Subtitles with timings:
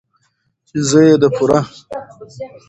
[0.67, 1.59] ،چې زه يې د پوره